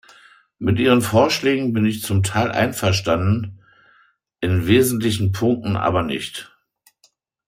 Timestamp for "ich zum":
1.85-2.23